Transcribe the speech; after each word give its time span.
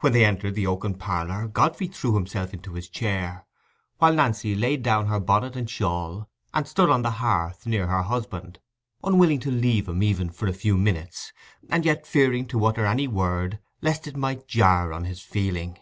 When 0.00 0.12
they 0.12 0.24
entered 0.24 0.56
the 0.56 0.66
oaken 0.66 0.94
parlour, 0.94 1.46
Godfrey 1.46 1.86
threw 1.86 2.14
himself 2.16 2.52
into 2.52 2.72
his 2.74 2.88
chair, 2.88 3.46
while 3.98 4.12
Nancy 4.12 4.56
laid 4.56 4.82
down 4.82 5.06
her 5.06 5.20
bonnet 5.20 5.54
and 5.54 5.70
shawl, 5.70 6.28
and 6.52 6.66
stood 6.66 6.90
on 6.90 7.02
the 7.02 7.12
hearth 7.22 7.64
near 7.64 7.86
her 7.86 8.02
husband, 8.02 8.58
unwilling 9.04 9.38
to 9.38 9.52
leave 9.52 9.86
him 9.86 10.02
even 10.02 10.30
for 10.30 10.48
a 10.48 10.52
few 10.52 10.76
minutes, 10.76 11.32
and 11.70 11.84
yet 11.84 12.08
fearing 12.08 12.44
to 12.48 12.64
utter 12.64 12.84
any 12.86 13.06
word 13.06 13.60
lest 13.82 14.08
it 14.08 14.16
might 14.16 14.48
jar 14.48 14.92
on 14.92 15.04
his 15.04 15.20
feeling. 15.22 15.78